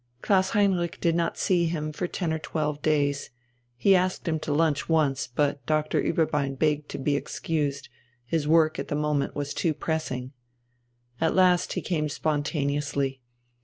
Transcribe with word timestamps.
Klaus 0.23 0.49
Heinrich 0.49 0.99
did 0.99 1.13
not 1.13 1.37
see 1.37 1.67
him 1.67 1.91
for 1.91 2.07
ten 2.07 2.33
or 2.33 2.39
twelve 2.39 2.81
days. 2.81 3.29
He 3.77 3.95
asked 3.95 4.27
him 4.27 4.39
to 4.39 4.51
lunch 4.51 4.89
once, 4.89 5.27
but 5.27 5.63
Doctor 5.67 6.01
Ueberbein 6.01 6.55
begged 6.57 6.89
to 6.89 6.97
be 6.97 7.15
excused, 7.15 7.87
his 8.25 8.47
work 8.47 8.79
at 8.79 8.87
the 8.87 8.95
moment 8.95 9.35
was 9.35 9.53
too 9.53 9.75
pressing. 9.75 10.31
At 11.19 11.35
last 11.35 11.73
he 11.73 11.81
came 11.81 12.09
spontaneously. 12.09 13.21